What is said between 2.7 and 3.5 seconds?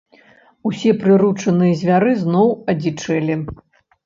адзічэлі.